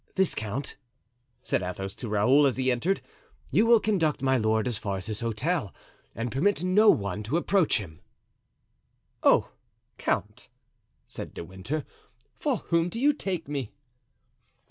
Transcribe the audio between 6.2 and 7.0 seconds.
permit no